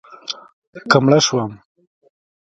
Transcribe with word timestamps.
که 0.89 0.97
مړه 1.03 1.19
شوم 1.25 1.51